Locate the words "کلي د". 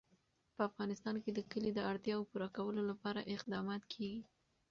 1.51-1.79